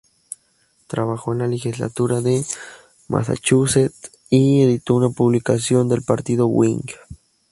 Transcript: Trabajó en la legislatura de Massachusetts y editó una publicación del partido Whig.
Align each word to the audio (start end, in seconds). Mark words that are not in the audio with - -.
Trabajó 0.87 1.31
en 1.31 1.37
la 1.37 1.47
legislatura 1.47 2.21
de 2.21 2.43
Massachusetts 3.07 4.09
y 4.31 4.63
editó 4.63 4.95
una 4.95 5.11
publicación 5.11 5.89
del 5.89 6.01
partido 6.01 6.47
Whig. 6.47 6.95